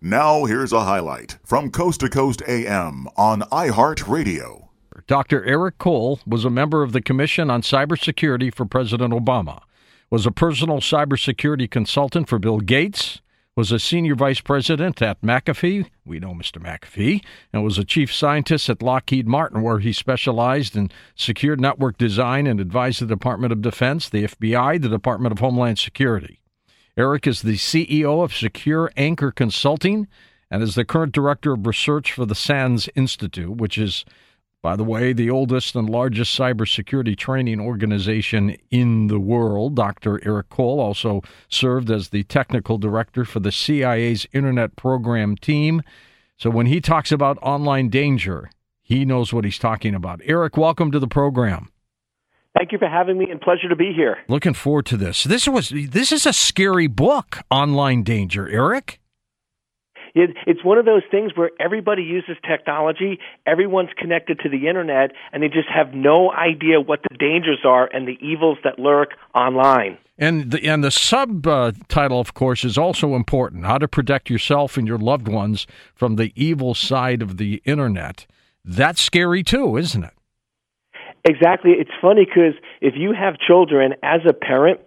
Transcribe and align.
Now, 0.00 0.44
here's 0.44 0.72
a 0.72 0.84
highlight 0.84 1.38
from 1.42 1.72
Coast 1.72 2.00
to 2.00 2.08
Coast 2.08 2.40
AM 2.46 3.08
on 3.16 3.40
iHeartRadio. 3.40 4.68
Dr. 5.08 5.44
Eric 5.44 5.78
Cole 5.78 6.20
was 6.24 6.44
a 6.44 6.50
member 6.50 6.84
of 6.84 6.92
the 6.92 7.02
Commission 7.02 7.50
on 7.50 7.62
Cybersecurity 7.62 8.54
for 8.54 8.64
President 8.64 9.12
Obama, 9.12 9.60
was 10.08 10.24
a 10.24 10.30
personal 10.30 10.78
cybersecurity 10.78 11.68
consultant 11.68 12.28
for 12.28 12.38
Bill 12.38 12.60
Gates, 12.60 13.20
was 13.56 13.72
a 13.72 13.80
senior 13.80 14.14
vice 14.14 14.40
president 14.40 15.02
at 15.02 15.20
McAfee, 15.20 15.90
we 16.04 16.20
know 16.20 16.32
Mr. 16.32 16.62
McAfee, 16.62 17.24
and 17.52 17.64
was 17.64 17.76
a 17.76 17.84
chief 17.84 18.14
scientist 18.14 18.70
at 18.70 18.84
Lockheed 18.84 19.26
Martin, 19.26 19.62
where 19.62 19.80
he 19.80 19.92
specialized 19.92 20.76
in 20.76 20.92
secure 21.16 21.56
network 21.56 21.98
design 21.98 22.46
and 22.46 22.60
advised 22.60 23.02
the 23.02 23.06
Department 23.06 23.52
of 23.52 23.62
Defense, 23.62 24.08
the 24.08 24.28
FBI, 24.28 24.80
the 24.80 24.88
Department 24.88 25.32
of 25.32 25.40
Homeland 25.40 25.80
Security. 25.80 26.38
Eric 26.98 27.28
is 27.28 27.42
the 27.42 27.54
CEO 27.54 28.24
of 28.24 28.34
Secure 28.34 28.90
Anchor 28.96 29.30
Consulting 29.30 30.08
and 30.50 30.64
is 30.64 30.74
the 30.74 30.84
current 30.84 31.12
director 31.12 31.52
of 31.52 31.64
research 31.64 32.12
for 32.12 32.26
the 32.26 32.34
SANS 32.34 32.88
Institute, 32.96 33.56
which 33.56 33.78
is, 33.78 34.04
by 34.64 34.74
the 34.74 34.82
way, 34.82 35.12
the 35.12 35.30
oldest 35.30 35.76
and 35.76 35.88
largest 35.88 36.36
cybersecurity 36.36 37.16
training 37.16 37.60
organization 37.60 38.56
in 38.72 39.06
the 39.06 39.20
world. 39.20 39.76
Dr. 39.76 40.20
Eric 40.26 40.48
Cole 40.48 40.80
also 40.80 41.22
served 41.48 41.88
as 41.88 42.08
the 42.08 42.24
technical 42.24 42.78
director 42.78 43.24
for 43.24 43.38
the 43.38 43.52
CIA's 43.52 44.26
Internet 44.32 44.74
Program 44.74 45.36
Team. 45.36 45.82
So 46.36 46.50
when 46.50 46.66
he 46.66 46.80
talks 46.80 47.12
about 47.12 47.38
online 47.40 47.90
danger, 47.90 48.50
he 48.82 49.04
knows 49.04 49.32
what 49.32 49.44
he's 49.44 49.60
talking 49.60 49.94
about. 49.94 50.20
Eric, 50.24 50.56
welcome 50.56 50.90
to 50.90 50.98
the 50.98 51.06
program. 51.06 51.70
Thank 52.56 52.72
you 52.72 52.78
for 52.78 52.88
having 52.88 53.18
me 53.18 53.30
and 53.30 53.40
pleasure 53.40 53.68
to 53.68 53.76
be 53.76 53.92
here. 53.94 54.18
Looking 54.28 54.54
forward 54.54 54.86
to 54.86 54.96
this. 54.96 55.24
This 55.24 55.46
was 55.46 55.68
this 55.68 56.12
is 56.12 56.26
a 56.26 56.32
scary 56.32 56.86
book, 56.86 57.38
Online 57.50 58.02
Danger, 58.02 58.48
Eric. 58.48 59.00
It, 60.14 60.30
it's 60.46 60.64
one 60.64 60.78
of 60.78 60.84
those 60.84 61.02
things 61.10 61.32
where 61.36 61.50
everybody 61.60 62.02
uses 62.02 62.36
technology, 62.48 63.20
everyone's 63.46 63.90
connected 63.96 64.40
to 64.40 64.48
the 64.48 64.66
internet, 64.66 65.12
and 65.32 65.42
they 65.42 65.48
just 65.48 65.68
have 65.68 65.94
no 65.94 66.32
idea 66.32 66.80
what 66.80 67.00
the 67.08 67.16
dangers 67.16 67.60
are 67.64 67.88
and 67.92 68.08
the 68.08 68.18
evils 68.20 68.58
that 68.64 68.78
lurk 68.78 69.10
online. 69.34 69.98
And 70.16 70.50
the 70.50 70.66
and 70.66 70.82
the 70.82 70.90
subtitle, 70.90 72.18
of 72.18 72.34
course, 72.34 72.64
is 72.64 72.76
also 72.76 73.14
important: 73.14 73.66
how 73.66 73.78
to 73.78 73.86
protect 73.86 74.30
yourself 74.30 74.76
and 74.76 74.88
your 74.88 74.98
loved 74.98 75.28
ones 75.28 75.66
from 75.94 76.16
the 76.16 76.32
evil 76.34 76.74
side 76.74 77.22
of 77.22 77.36
the 77.36 77.62
internet. 77.64 78.26
That's 78.64 79.00
scary 79.00 79.44
too, 79.44 79.76
isn't 79.76 80.02
it? 80.02 80.14
Exactly. 81.24 81.72
It's 81.72 81.90
funny 82.00 82.24
because 82.24 82.54
if 82.80 82.94
you 82.96 83.12
have 83.12 83.38
children, 83.38 83.94
as 84.02 84.20
a 84.28 84.32
parent, 84.32 84.80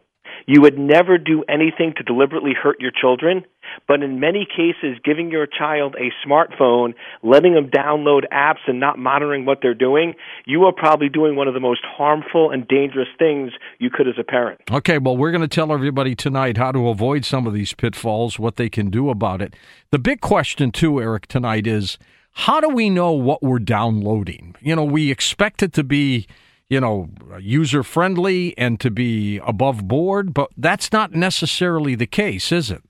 you 0.47 0.61
would 0.61 0.77
never 0.77 1.17
do 1.17 1.43
anything 1.47 1.93
to 1.97 2.03
deliberately 2.03 2.53
hurt 2.53 2.79
your 2.79 2.91
children. 2.91 3.43
But 3.88 4.01
in 4.01 4.19
many 4.19 4.45
cases, 4.45 4.97
giving 5.03 5.31
your 5.31 5.45
child 5.45 5.95
a 5.95 6.11
smartphone, 6.27 6.93
letting 7.23 7.53
them 7.53 7.69
download 7.69 8.23
apps, 8.33 8.59
and 8.67 8.79
not 8.79 8.97
monitoring 8.97 9.45
what 9.45 9.59
they're 9.61 9.73
doing, 9.73 10.15
you 10.45 10.63
are 10.63 10.73
probably 10.73 11.09
doing 11.09 11.35
one 11.35 11.47
of 11.47 11.53
the 11.53 11.59
most 11.59 11.81
harmful 11.85 12.51
and 12.51 12.67
dangerous 12.67 13.07
things 13.17 13.51
you 13.79 13.89
could 13.89 14.07
as 14.07 14.16
a 14.19 14.23
parent. 14.23 14.59
Okay, 14.71 14.97
well, 14.97 15.16
we're 15.16 15.31
going 15.31 15.41
to 15.41 15.47
tell 15.47 15.71
everybody 15.71 16.16
tonight 16.16 16.57
how 16.57 16.71
to 16.71 16.89
avoid 16.89 17.23
some 17.23 17.47
of 17.47 17.53
these 17.53 17.73
pitfalls, 17.73 18.39
what 18.39 18.55
they 18.55 18.69
can 18.69 18.89
do 18.89 19.09
about 19.09 19.41
it. 19.41 19.55
The 19.91 19.99
big 19.99 20.21
question, 20.21 20.71
too, 20.71 20.99
Eric, 20.99 21.27
tonight 21.27 21.67
is 21.67 21.97
how 22.31 22.59
do 22.59 22.69
we 22.69 22.89
know 22.89 23.11
what 23.11 23.43
we're 23.43 23.59
downloading? 23.59 24.55
You 24.61 24.75
know, 24.75 24.83
we 24.83 25.11
expect 25.11 25.61
it 25.63 25.73
to 25.73 25.83
be, 25.83 26.27
you 26.69 26.79
know, 26.79 27.09
user 27.39 27.83
friendly 27.83 28.57
and 28.57 28.79
to 28.79 28.89
be 28.89 29.39
above 29.39 29.88
board, 29.88 30.33
but 30.33 30.49
that's 30.57 30.91
not 30.91 31.13
necessarily 31.13 31.95
the 31.95 32.07
case, 32.07 32.51
is 32.51 32.71
it? 32.71 32.83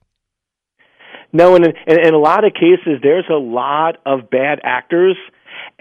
No, 1.33 1.55
and 1.55 1.65
in, 1.65 1.99
in 2.07 2.13
a 2.13 2.19
lot 2.19 2.43
of 2.43 2.53
cases, 2.53 2.99
there's 3.01 3.29
a 3.29 3.37
lot 3.37 3.97
of 4.05 4.29
bad 4.29 4.59
actors 4.63 5.15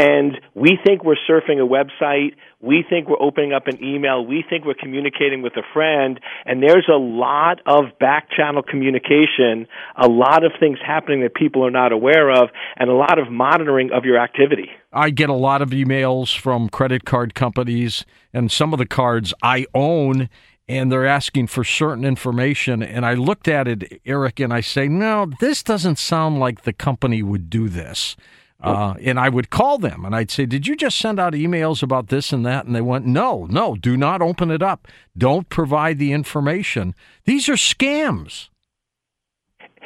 and 0.00 0.40
we 0.54 0.78
think 0.82 1.04
we're 1.04 1.14
surfing 1.28 1.62
a 1.62 1.68
website, 1.68 2.30
we 2.58 2.82
think 2.88 3.06
we're 3.06 3.20
opening 3.20 3.52
up 3.52 3.66
an 3.66 3.84
email, 3.84 4.24
we 4.24 4.42
think 4.48 4.64
we're 4.64 4.72
communicating 4.72 5.42
with 5.42 5.52
a 5.58 5.62
friend, 5.74 6.18
and 6.46 6.62
there's 6.62 6.88
a 6.90 6.96
lot 6.96 7.60
of 7.66 7.98
back 7.98 8.28
channel 8.34 8.62
communication, 8.62 9.66
a 9.96 10.08
lot 10.08 10.42
of 10.42 10.52
things 10.58 10.78
happening 10.84 11.20
that 11.20 11.34
people 11.34 11.66
are 11.66 11.70
not 11.70 11.92
aware 11.92 12.30
of, 12.30 12.48
and 12.76 12.88
a 12.88 12.94
lot 12.94 13.18
of 13.18 13.30
monitoring 13.30 13.90
of 13.92 14.06
your 14.06 14.18
activity. 14.18 14.70
I 14.90 15.10
get 15.10 15.28
a 15.28 15.34
lot 15.34 15.60
of 15.60 15.68
emails 15.68 16.34
from 16.34 16.70
credit 16.70 17.04
card 17.04 17.34
companies, 17.34 18.06
and 18.32 18.50
some 18.50 18.72
of 18.72 18.78
the 18.78 18.86
cards 18.86 19.34
I 19.42 19.66
own 19.74 20.30
and 20.66 20.92
they're 20.92 21.06
asking 21.06 21.48
for 21.48 21.64
certain 21.64 22.04
information. 22.04 22.80
And 22.80 23.04
I 23.04 23.14
looked 23.14 23.48
at 23.48 23.66
it, 23.66 24.00
Eric, 24.06 24.38
and 24.38 24.52
I 24.52 24.60
say, 24.60 24.86
no, 24.86 25.28
this 25.40 25.64
doesn't 25.64 25.98
sound 25.98 26.38
like 26.38 26.62
the 26.62 26.72
company 26.72 27.24
would 27.24 27.50
do 27.50 27.68
this. 27.68 28.14
Uh, 28.62 28.94
and 29.02 29.18
I 29.18 29.28
would 29.28 29.50
call 29.50 29.78
them 29.78 30.04
and 30.04 30.14
I'd 30.14 30.30
say, 30.30 30.44
Did 30.44 30.66
you 30.66 30.76
just 30.76 30.98
send 30.98 31.18
out 31.18 31.32
emails 31.32 31.82
about 31.82 32.08
this 32.08 32.32
and 32.32 32.44
that? 32.44 32.66
And 32.66 32.74
they 32.74 32.80
went, 32.80 33.06
No, 33.06 33.46
no, 33.48 33.74
do 33.74 33.96
not 33.96 34.20
open 34.20 34.50
it 34.50 34.62
up. 34.62 34.86
Don't 35.16 35.48
provide 35.48 35.98
the 35.98 36.12
information. 36.12 36.94
These 37.24 37.48
are 37.48 37.54
scams. 37.54 38.48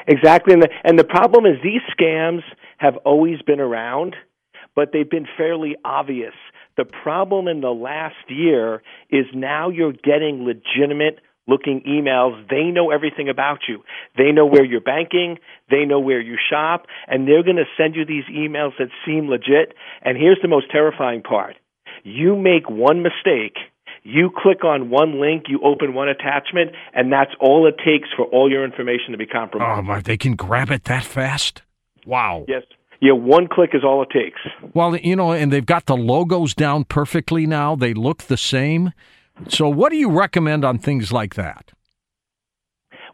Exactly. 0.07 0.55
And 0.55 0.62
the, 0.62 0.69
and 0.83 0.99
the 0.99 1.05
problem 1.05 1.47
is 1.47 1.55
these 1.62 1.83
scams 1.99 2.43
have 2.79 2.97
always 3.05 3.41
been 3.43 3.61
around, 3.61 4.17
but 4.75 4.91
they've 4.93 5.09
been 5.09 5.27
fairly 5.37 5.77
obvious. 5.85 6.35
The 6.77 6.85
problem 6.85 7.47
in 7.47 7.61
the 7.61 7.71
last 7.71 8.29
year 8.29 8.83
is 9.09 9.27
now 9.33 9.71
you're 9.71 9.93
getting 9.93 10.45
legitimate 10.45 11.21
looking 11.47 11.82
emails. 11.87 12.49
They 12.49 12.71
know 12.71 12.91
everything 12.91 13.28
about 13.28 13.60
you. 13.69 13.82
They 14.16 14.32
know 14.32 14.47
where 14.47 14.65
you're 14.65 14.81
banking. 14.81 15.38
They 15.71 15.84
know 15.84 16.00
where 16.00 16.21
you 16.21 16.37
shop. 16.50 16.87
And 17.06 17.28
they're 17.28 17.43
going 17.43 17.56
to 17.56 17.65
send 17.77 17.97
you 17.97 18.05
these 18.05 18.25
emails 18.31 18.72
that 18.78 18.88
seem 19.06 19.28
legit. 19.28 19.75
And 20.03 20.16
here's 20.16 20.38
the 20.43 20.49
most 20.49 20.71
terrifying 20.71 21.22
part 21.22 21.56
you 22.03 22.37
make 22.37 22.69
one 22.69 23.03
mistake. 23.03 23.56
You 24.06 24.31
click 24.37 24.65
on 24.65 24.91
one 24.91 25.19
link, 25.19 25.44
you 25.49 25.60
open 25.65 25.94
one 25.94 26.10
attachment, 26.10 26.72
and 26.93 27.10
that's 27.10 27.31
all 27.41 27.66
it 27.66 27.76
takes 27.78 28.11
for 28.15 28.26
all 28.26 28.50
your 28.50 28.62
information 28.62 29.12
to 29.12 29.16
be 29.16 29.25
compromised. 29.25 29.78
Oh, 29.78 29.82
my, 29.82 30.00
they 30.00 30.19
can 30.19 30.37
grab 30.37 30.71
it 30.71 30.84
that 30.84 31.05
fast? 31.05 31.62
Wow. 32.05 32.44
Yes. 32.47 32.65
Yeah, 33.00 33.12
one 33.12 33.49
click 33.49 33.71
is 33.72 33.82
all 33.82 34.03
it 34.03 34.11
takes. 34.11 34.41
Well, 34.75 34.97
you 34.97 35.16
know, 35.16 35.32
and 35.32 35.50
they've 35.50 35.65
got 35.65 35.87
the 35.87 35.97
logos 35.97 36.55
down 36.55 36.84
perfectly 36.84 37.47
now. 37.47 37.76
They 37.76 37.94
look 37.94 38.25
the 38.25 38.37
same. 38.37 38.93
So, 39.49 39.69
what 39.69 39.91
do 39.91 39.97
you 39.97 40.11
recommend 40.11 40.65
on 40.65 40.78
things 40.78 41.12
like 41.12 41.34
that? 41.34 41.72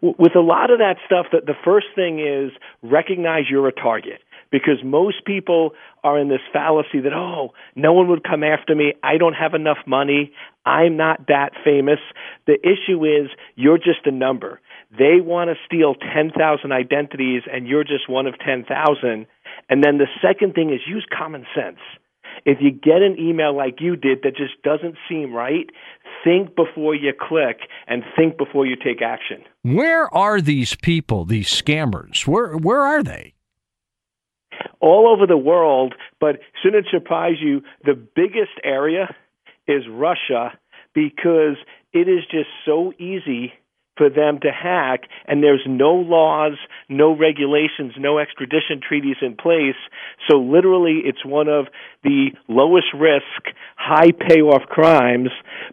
With 0.02 0.34
a 0.34 0.40
lot 0.40 0.70
of 0.70 0.78
that 0.78 0.96
stuff, 1.04 1.26
the, 1.30 1.40
the 1.44 1.58
first 1.64 1.88
thing 1.94 2.20
is 2.20 2.52
recognize 2.82 3.44
you're 3.50 3.68
a 3.68 3.72
target 3.72 4.22
because 4.50 4.82
most 4.82 5.24
people 5.24 5.72
are 6.02 6.18
in 6.18 6.28
this 6.28 6.40
fallacy 6.52 7.00
that, 7.00 7.12
oh, 7.12 7.50
no 7.76 7.92
one 7.92 8.08
would 8.08 8.24
come 8.24 8.42
after 8.42 8.74
me. 8.74 8.94
I 9.02 9.18
don't 9.18 9.34
have 9.34 9.54
enough 9.54 9.78
money. 9.86 10.32
I'm 10.64 10.96
not 10.96 11.26
that 11.28 11.50
famous. 11.64 11.98
The 12.46 12.58
issue 12.62 13.04
is 13.04 13.30
you're 13.56 13.78
just 13.78 14.06
a 14.06 14.10
number. 14.10 14.60
They 14.90 15.20
want 15.20 15.50
to 15.50 15.56
steal 15.66 15.94
10,000 15.94 16.72
identities 16.72 17.42
and 17.50 17.66
you're 17.66 17.84
just 17.84 18.08
one 18.08 18.26
of 18.26 18.34
10,000. 18.38 19.26
And 19.68 19.84
then 19.84 19.98
the 19.98 20.08
second 20.20 20.54
thing 20.54 20.70
is 20.72 20.80
use 20.86 21.06
common 21.16 21.46
sense. 21.54 21.78
If 22.44 22.58
you 22.60 22.70
get 22.70 23.02
an 23.02 23.16
email 23.18 23.56
like 23.56 23.80
you 23.80 23.96
did 23.96 24.22
that 24.22 24.36
just 24.36 24.62
doesn't 24.62 24.96
seem 25.08 25.32
right, 25.32 25.66
think 26.24 26.54
before 26.56 26.94
you 26.94 27.12
click 27.18 27.60
and 27.86 28.02
think 28.16 28.36
before 28.38 28.66
you 28.66 28.76
take 28.76 29.02
action. 29.02 29.42
Where 29.62 30.12
are 30.14 30.40
these 30.40 30.74
people, 30.76 31.24
these 31.24 31.48
scammers? 31.48 32.26
Where 32.26 32.56
where 32.56 32.82
are 32.82 33.02
they? 33.02 33.34
All 34.80 35.08
over 35.08 35.26
the 35.26 35.36
world, 35.36 35.94
but 36.20 36.40
shouldn't 36.62 36.86
it 36.86 36.90
surprise 36.90 37.36
you, 37.40 37.62
the 37.84 37.94
biggest 37.94 38.52
area 38.64 39.14
is 39.66 39.84
Russia 39.90 40.52
because 40.94 41.56
it 41.92 42.08
is 42.08 42.24
just 42.30 42.48
so 42.64 42.92
easy 42.98 43.52
for 44.00 44.08
them 44.08 44.40
to 44.40 44.50
hack, 44.50 45.02
and 45.28 45.42
there's 45.42 45.60
no 45.66 45.92
laws, 45.92 46.56
no 46.88 47.14
regulations, 47.14 47.92
no 47.98 48.18
extradition 48.18 48.80
treaties 48.80 49.16
in 49.20 49.36
place. 49.36 49.76
So 50.26 50.38
literally, 50.38 51.02
it's 51.04 51.22
one 51.22 51.48
of 51.48 51.66
the 52.02 52.28
lowest 52.48 52.86
risk, 52.98 53.54
high 53.76 54.12
payoff 54.12 54.62
crimes. 54.62 55.28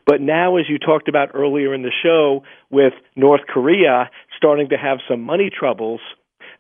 But 0.06 0.20
now, 0.20 0.58
as 0.58 0.66
you 0.68 0.78
talked 0.78 1.08
about 1.08 1.30
earlier 1.36 1.74
in 1.74 1.84
the 1.84 1.92
show, 2.04 2.44
with 2.70 2.92
North 3.16 3.48
Korea 3.48 4.10
starting 4.36 4.68
to 4.70 4.78
have 4.78 4.98
some 5.10 5.22
money 5.22 5.50
troubles, 5.50 6.02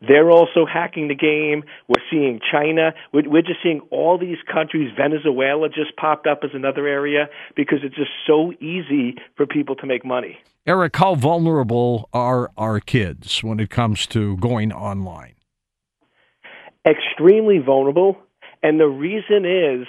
they're 0.01 0.29
also 0.29 0.65
hacking 0.65 1.07
the 1.07 1.15
game. 1.15 1.63
We're 1.87 2.03
seeing 2.11 2.39
China. 2.51 2.93
We're, 3.13 3.29
we're 3.29 3.41
just 3.41 3.63
seeing 3.63 3.81
all 3.91 4.17
these 4.17 4.37
countries. 4.51 4.91
Venezuela 4.95 5.69
just 5.69 5.95
popped 5.95 6.27
up 6.27 6.39
as 6.43 6.51
another 6.53 6.87
area 6.87 7.29
because 7.55 7.79
it's 7.83 7.95
just 7.95 8.11
so 8.25 8.53
easy 8.61 9.15
for 9.35 9.45
people 9.45 9.75
to 9.77 9.87
make 9.87 10.05
money. 10.05 10.37
Eric, 10.65 10.97
how 10.97 11.15
vulnerable 11.15 12.09
are 12.13 12.51
our 12.57 12.79
kids 12.79 13.43
when 13.43 13.59
it 13.59 13.69
comes 13.69 14.05
to 14.07 14.37
going 14.37 14.71
online? 14.71 15.33
Extremely 16.85 17.59
vulnerable. 17.59 18.17
And 18.61 18.79
the 18.79 18.87
reason 18.87 19.45
is 19.45 19.87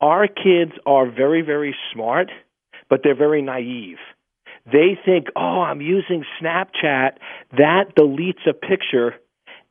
our 0.00 0.26
kids 0.26 0.72
are 0.84 1.10
very, 1.10 1.42
very 1.42 1.74
smart, 1.92 2.30
but 2.90 3.00
they're 3.02 3.16
very 3.16 3.42
naive. 3.42 3.98
They 4.66 4.98
think, 5.04 5.28
oh, 5.36 5.62
I'm 5.62 5.80
using 5.80 6.24
Snapchat. 6.40 7.12
That 7.52 7.94
deletes 7.96 8.48
a 8.48 8.52
picture 8.52 9.14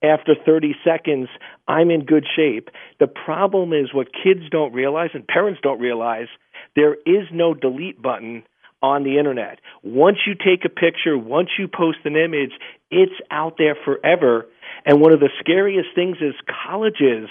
after 0.03 0.35
30 0.45 0.75
seconds, 0.83 1.27
I'm 1.67 1.89
in 1.89 2.05
good 2.05 2.25
shape. 2.35 2.69
The 2.99 3.07
problem 3.07 3.73
is 3.73 3.93
what 3.93 4.07
kids 4.11 4.41
don't 4.51 4.73
realize 4.73 5.09
and 5.13 5.27
parents 5.27 5.59
don't 5.63 5.79
realize 5.79 6.27
there 6.75 6.93
is 6.93 7.27
no 7.31 7.53
delete 7.53 8.01
button 8.01 8.43
on 8.81 9.03
the 9.03 9.17
internet. 9.17 9.59
Once 9.83 10.17
you 10.27 10.35
take 10.35 10.65
a 10.65 10.69
picture, 10.69 11.17
once 11.17 11.49
you 11.57 11.67
post 11.67 11.99
an 12.05 12.15
image, 12.15 12.51
it's 12.91 13.19
out 13.31 13.55
there 13.57 13.75
forever. 13.83 14.45
And 14.85 15.01
one 15.01 15.13
of 15.13 15.19
the 15.19 15.29
scariest 15.39 15.89
things 15.95 16.17
is 16.21 16.35
colleges 16.67 17.29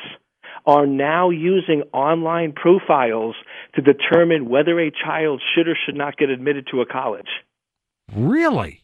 are 0.66 0.86
now 0.86 1.30
using 1.30 1.82
online 1.92 2.52
profiles 2.52 3.36
to 3.74 3.82
determine 3.82 4.48
whether 4.48 4.80
a 4.80 4.90
child 4.90 5.42
should 5.54 5.68
or 5.68 5.76
should 5.84 5.96
not 5.96 6.16
get 6.16 6.30
admitted 6.30 6.66
to 6.70 6.80
a 6.80 6.86
college. 6.86 7.28
Really? 8.14 8.83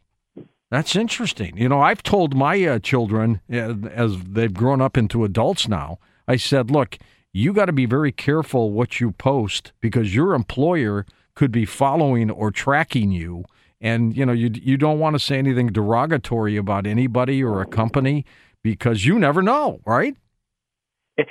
That's 0.70 0.94
interesting. 0.94 1.56
You 1.56 1.68
know, 1.68 1.80
I've 1.80 2.02
told 2.02 2.34
my 2.34 2.62
uh, 2.64 2.78
children 2.78 3.40
uh, 3.52 3.74
as 3.92 4.16
they've 4.22 4.54
grown 4.54 4.80
up 4.80 4.96
into 4.96 5.24
adults 5.24 5.66
now, 5.66 5.98
I 6.28 6.36
said, 6.36 6.70
look, 6.70 6.96
you 7.32 7.52
got 7.52 7.66
to 7.66 7.72
be 7.72 7.86
very 7.86 8.12
careful 8.12 8.70
what 8.70 9.00
you 9.00 9.12
post 9.12 9.72
because 9.80 10.14
your 10.14 10.34
employer 10.34 11.06
could 11.34 11.50
be 11.50 11.64
following 11.64 12.30
or 12.30 12.50
tracking 12.50 13.10
you. 13.10 13.44
And, 13.80 14.16
you 14.16 14.24
know, 14.24 14.32
you, 14.32 14.50
you 14.52 14.76
don't 14.76 14.98
want 14.98 15.14
to 15.14 15.18
say 15.18 15.38
anything 15.38 15.68
derogatory 15.68 16.56
about 16.56 16.86
anybody 16.86 17.42
or 17.42 17.62
a 17.62 17.66
company 17.66 18.24
because 18.62 19.06
you 19.06 19.18
never 19.18 19.42
know, 19.42 19.80
right? 19.86 20.16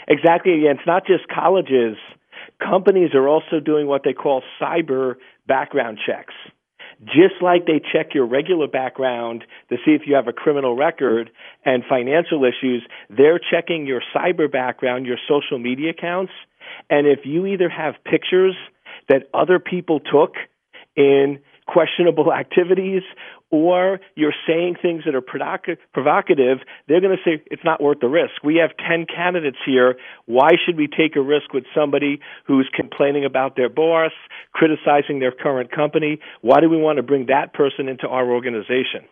Exactly. 0.08 0.68
And 0.68 0.80
it's 0.80 0.88
not 0.88 1.06
just 1.06 1.28
colleges. 1.28 1.96
Companies 2.60 3.12
are 3.14 3.28
also 3.28 3.60
doing 3.64 3.88
what 3.88 4.02
they 4.04 4.14
call 4.14 4.42
cyber 4.62 5.16
background 5.48 6.00
checks. 6.06 6.34
Just 7.06 7.42
like 7.42 7.66
they 7.66 7.80
check 7.80 8.14
your 8.14 8.26
regular 8.26 8.68
background 8.68 9.46
to 9.70 9.78
see 9.86 9.92
if 9.92 10.02
you 10.06 10.16
have 10.16 10.28
a 10.28 10.34
criminal 10.34 10.76
record 10.76 11.32
and 11.64 11.84
financial 11.88 12.44
issues, 12.44 12.84
they're 13.10 13.40
checking 13.40 13.88
your 13.88 14.02
cyber 14.14 14.52
background, 14.52 15.06
your 15.06 15.18
social 15.28 15.60
media 15.60 15.92
accounts. 15.92 16.34
And 16.90 17.08
if 17.08 17.20
you 17.24 17.46
either 17.46 17.70
have 17.70 17.96
pictures 18.04 18.56
that 19.08 19.30
other 19.34 19.60
people 19.60 20.00
took 20.00 20.36
in 20.96 21.40
questionable 21.68 22.34
activities 22.38 23.04
or 23.52 24.00
you're 24.16 24.34
saying 24.48 24.76
things 24.82 25.04
that 25.06 25.16
are 25.16 25.22
provocative, 25.22 26.60
they're 26.88 27.02
going 27.02 27.18
to 27.18 27.24
say 27.24 27.44
it's 27.48 27.64
not 27.64 27.82
worth 27.82 28.00
the 28.00 28.08
risk. 28.08 28.44
We 28.44 28.58
have 28.58 28.72
10 28.78 29.08
candidates 29.14 29.58
here. 29.66 29.96
Why 30.26 30.52
should 30.64 30.78
we 30.78 30.88
take 30.88 31.16
a 31.16 31.22
risk 31.22 31.54
with 31.54 31.64
somebody 31.74 32.20
who's 32.46 32.70
complaining 32.76 33.26
about 33.26 33.56
their 33.56 33.70
boss, 33.70 34.12
criticizing 34.54 35.20
their 35.20 35.32
current 35.32 35.72
company? 35.72 36.20
Why 36.42 36.60
do 36.60 36.70
we 36.70 36.78
want 36.78 36.98
to 36.98 37.04
bring 37.04 37.26
that 37.28 37.54
person 37.54 37.88
into 37.88 38.08
our 38.08 38.30
organization? 38.30 39.06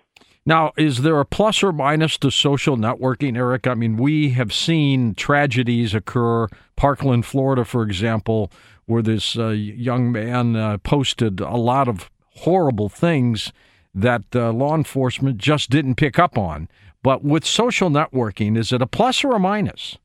Now, 0.46 0.72
is 0.78 1.02
there 1.02 1.20
a 1.20 1.26
plus 1.26 1.62
or 1.62 1.74
minus 1.74 2.18
to 2.20 2.32
social 2.32 2.78
networking, 2.78 3.36
Eric? 3.36 3.68
I 3.68 3.74
mean, 3.74 3.98
we 3.98 4.30
have 4.30 4.54
seen 4.54 5.14
tragedies 5.14 5.94
occur. 5.94 6.48
Parkland, 6.78 7.26
Florida, 7.26 7.66
for 7.66 7.84
example, 7.84 8.50
where 8.86 9.02
this 9.02 9.38
uh, 9.38 9.50
young 9.50 10.10
man 10.12 10.56
uh, 10.56 10.78
posted 10.78 11.42
a 11.42 11.58
lot 11.58 11.90
of 11.90 12.10
horrible 12.36 12.88
things 12.88 13.52
that 13.94 14.24
uh, 14.36 14.52
law 14.52 14.76
enforcement 14.76 15.38
just 15.38 15.70
didn't 15.70 15.96
pick 15.96 16.20
up 16.20 16.38
on. 16.38 16.68
But 17.04 17.24
with 17.24 17.46
social 17.46 17.90
networking, 17.90 18.58
is 18.58 18.72
it 18.72 18.82
a 18.82 18.88
plus 18.88 19.24
or 19.24 19.36
a 19.36 19.40
minus? 19.40 19.98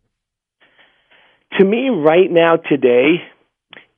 To 1.59 1.65
me, 1.65 1.89
right 1.89 2.31
now, 2.31 2.57
today, 2.57 3.17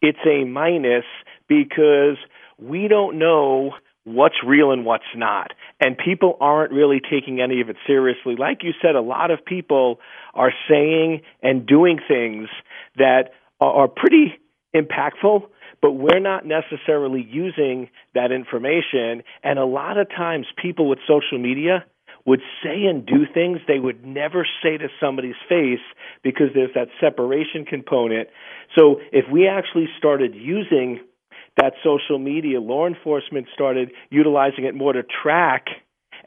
it's 0.00 0.18
a 0.26 0.44
minus 0.44 1.04
because 1.48 2.16
we 2.58 2.88
don't 2.88 3.18
know 3.18 3.72
what's 4.04 4.36
real 4.46 4.70
and 4.70 4.84
what's 4.84 5.04
not. 5.14 5.52
And 5.80 5.96
people 5.96 6.36
aren't 6.40 6.72
really 6.72 7.00
taking 7.00 7.40
any 7.40 7.60
of 7.60 7.68
it 7.68 7.76
seriously. 7.86 8.36
Like 8.36 8.62
you 8.62 8.72
said, 8.82 8.94
a 8.94 9.00
lot 9.00 9.30
of 9.30 9.44
people 9.44 9.98
are 10.34 10.52
saying 10.68 11.22
and 11.42 11.66
doing 11.66 11.98
things 12.06 12.48
that 12.96 13.30
are 13.60 13.88
pretty 13.88 14.34
impactful, 14.74 15.44
but 15.84 15.92
we're 15.92 16.18
not 16.18 16.46
necessarily 16.46 17.28
using 17.30 17.90
that 18.14 18.32
information. 18.32 19.22
And 19.42 19.58
a 19.58 19.66
lot 19.66 19.98
of 19.98 20.08
times, 20.08 20.46
people 20.56 20.88
with 20.88 20.98
social 21.06 21.38
media 21.38 21.84
would 22.24 22.40
say 22.62 22.86
and 22.86 23.04
do 23.04 23.26
things 23.34 23.58
they 23.68 23.78
would 23.78 24.02
never 24.02 24.46
say 24.62 24.78
to 24.78 24.88
somebody's 24.98 25.34
face 25.46 25.84
because 26.22 26.46
there's 26.54 26.72
that 26.74 26.88
separation 27.02 27.66
component. 27.66 28.30
So 28.74 28.96
if 29.12 29.26
we 29.30 29.46
actually 29.46 29.88
started 29.98 30.34
using 30.34 31.00
that 31.58 31.74
social 31.84 32.18
media, 32.18 32.62
law 32.62 32.86
enforcement 32.86 33.48
started 33.52 33.90
utilizing 34.08 34.64
it 34.64 34.74
more 34.74 34.94
to 34.94 35.02
track 35.02 35.66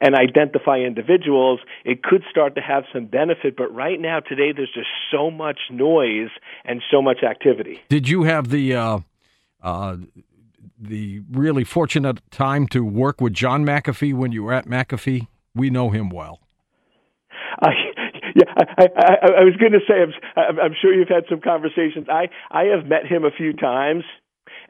and 0.00 0.14
identify 0.14 0.78
individuals, 0.78 1.58
it 1.84 2.04
could 2.04 2.22
start 2.30 2.54
to 2.54 2.60
have 2.60 2.84
some 2.92 3.06
benefit. 3.06 3.56
But 3.56 3.74
right 3.74 4.00
now, 4.00 4.20
today, 4.20 4.52
there's 4.54 4.70
just 4.72 4.86
so 5.10 5.32
much 5.32 5.58
noise 5.68 6.30
and 6.64 6.80
so 6.92 7.02
much 7.02 7.24
activity. 7.28 7.82
Did 7.88 8.08
you 8.08 8.22
have 8.22 8.50
the 8.50 8.76
uh, 8.76 8.98
uh, 9.62 9.96
the 10.78 11.22
really 11.30 11.64
fortunate 11.64 12.20
time 12.30 12.66
to 12.68 12.84
work 12.84 13.20
with 13.20 13.32
John 13.32 13.64
McAfee 13.64 14.14
when 14.14 14.32
you 14.32 14.44
were 14.44 14.52
at 14.52 14.66
McAfee. 14.66 15.26
We 15.54 15.70
know 15.70 15.90
him 15.90 16.08
well. 16.08 16.40
Uh, 17.60 17.70
yeah, 18.34 18.52
I, 18.78 18.84
I, 18.84 19.14
I 19.40 19.44
was 19.44 19.56
going 19.58 19.72
to 19.72 19.80
say, 19.88 19.94
I'm, 20.36 20.60
I'm 20.60 20.74
sure 20.80 20.94
you've 20.94 21.08
had 21.08 21.24
some 21.28 21.40
conversations. 21.40 22.06
I, 22.08 22.28
I 22.50 22.64
have 22.76 22.86
met 22.86 23.06
him 23.06 23.24
a 23.24 23.30
few 23.30 23.52
times, 23.52 24.04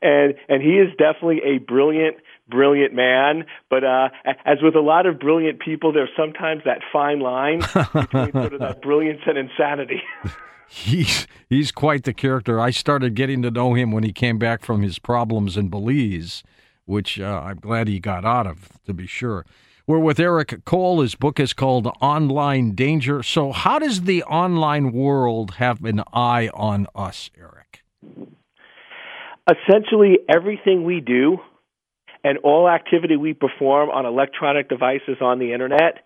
and 0.00 0.35
and 0.49 0.62
he 0.62 0.79
is 0.79 0.88
definitely 0.96 1.40
a 1.44 1.58
brilliant 1.58 2.17
brilliant 2.49 2.94
man 2.94 3.44
but 3.69 3.85
uh 3.85 4.08
as 4.44 4.58
with 4.62 4.75
a 4.75 4.81
lot 4.81 5.06
of 5.06 5.19
brilliant 5.19 5.61
people 5.61 5.93
there's 5.93 6.11
sometimes 6.17 6.62
that 6.64 6.81
fine 6.93 7.20
line 7.20 7.58
between 7.93 8.32
sort 8.32 8.52
of 8.55 8.61
that 8.61 8.81
brilliance 8.81 9.20
and 9.26 9.37
insanity 9.37 10.00
he's 10.68 11.26
he's 11.48 11.72
quite 11.72 12.04
the 12.04 12.12
character. 12.12 12.60
I 12.60 12.70
started 12.70 13.14
getting 13.14 13.42
to 13.42 13.50
know 13.50 13.74
him 13.74 13.90
when 13.92 14.04
he 14.04 14.12
came 14.12 14.38
back 14.38 14.64
from 14.64 14.82
his 14.82 14.98
problems 14.98 15.56
in 15.56 15.68
Belize, 15.68 16.42
which 16.84 17.18
uh, 17.20 17.42
I'm 17.44 17.58
glad 17.58 17.88
he 17.88 18.00
got 18.00 18.24
out 18.24 18.46
of, 18.46 18.68
to 18.86 18.94
be 18.94 19.06
sure. 19.06 19.44
We're 19.86 19.98
with 19.98 20.20
Eric 20.20 20.66
Cole. 20.66 21.00
His 21.00 21.14
book 21.14 21.40
is 21.40 21.54
called 21.54 21.86
Online 22.02 22.74
Danger. 22.74 23.22
So, 23.22 23.52
how 23.52 23.78
does 23.78 24.02
the 24.02 24.22
online 24.24 24.92
world 24.92 25.52
have 25.54 25.82
an 25.82 26.02
eye 26.12 26.50
on 26.52 26.86
us, 26.94 27.30
Eric? 27.38 27.82
Essentially, 29.50 30.18
everything 30.28 30.84
we 30.84 31.00
do 31.00 31.38
and 32.22 32.36
all 32.44 32.68
activity 32.68 33.16
we 33.16 33.32
perform 33.32 33.88
on 33.88 34.04
electronic 34.04 34.68
devices 34.68 35.16
on 35.22 35.38
the 35.38 35.54
internet 35.54 36.04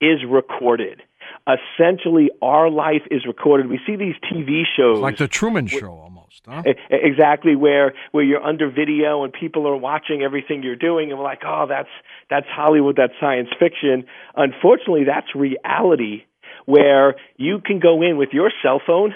is 0.00 0.18
recorded 0.28 1.00
essentially 1.46 2.30
our 2.40 2.70
life 2.70 3.02
is 3.10 3.26
recorded. 3.26 3.68
We 3.68 3.80
see 3.86 3.96
these 3.96 4.14
TV 4.32 4.62
shows 4.76 5.00
like 5.00 5.16
the 5.16 5.28
Truman 5.28 5.66
Show 5.66 5.90
almost, 5.90 6.42
huh? 6.46 6.62
Exactly, 6.90 7.56
where 7.56 7.94
where 8.12 8.24
you're 8.24 8.42
under 8.42 8.70
video 8.70 9.24
and 9.24 9.32
people 9.32 9.66
are 9.68 9.76
watching 9.76 10.22
everything 10.22 10.62
you're 10.62 10.76
doing, 10.76 11.10
and 11.10 11.18
we're 11.18 11.24
like, 11.24 11.42
oh, 11.44 11.66
that's 11.68 11.88
that's 12.30 12.46
Hollywood, 12.48 12.96
that's 12.96 13.14
science 13.20 13.48
fiction. 13.58 14.04
Unfortunately, 14.36 15.04
that's 15.04 15.34
reality, 15.34 16.24
where 16.66 17.16
you 17.36 17.60
can 17.64 17.80
go 17.80 18.02
in 18.02 18.16
with 18.16 18.30
your 18.32 18.50
cell 18.62 18.80
phone, 18.86 19.14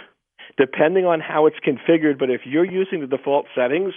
depending 0.58 1.04
on 1.04 1.20
how 1.20 1.46
it's 1.46 1.56
configured. 1.66 2.18
But 2.18 2.30
if 2.30 2.42
you're 2.44 2.64
using 2.64 3.00
the 3.00 3.06
default 3.06 3.46
settings, 3.54 3.94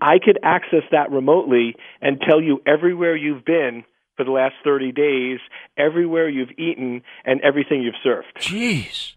I 0.00 0.18
could 0.24 0.38
access 0.42 0.82
that 0.92 1.10
remotely 1.10 1.76
and 2.00 2.20
tell 2.20 2.40
you 2.40 2.62
everywhere 2.66 3.16
you've 3.16 3.44
been 3.44 3.84
for 4.20 4.24
the 4.24 4.30
last 4.32 4.54
30 4.62 4.92
days, 4.92 5.38
everywhere 5.78 6.28
you've 6.28 6.50
eaten, 6.58 7.00
and 7.24 7.40
everything 7.40 7.80
you've 7.80 7.94
served. 8.04 8.26
Jeez. 8.38 9.14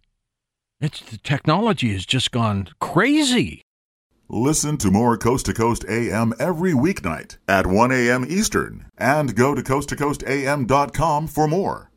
It's 0.79 1.01
the 1.01 1.17
technology 1.17 1.91
has 1.91 2.05
just 2.05 2.31
gone 2.31 2.69
crazy. 2.79 3.61
Listen 4.29 4.77
to 4.77 4.89
more 4.89 5.17
Coast 5.17 5.47
to 5.47 5.53
Coast 5.53 5.83
AM 5.89 6.33
every 6.39 6.71
weeknight 6.71 7.37
at 7.49 7.67
1 7.67 7.91
a.m. 7.91 8.25
Eastern 8.29 8.85
and 8.97 9.35
go 9.35 9.53
to 9.53 9.61
coasttocoastam.com 9.61 11.27
for 11.27 11.47
more. 11.49 11.91